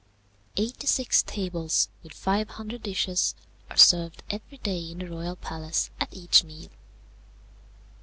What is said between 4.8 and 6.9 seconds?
in the royal palace at each meal.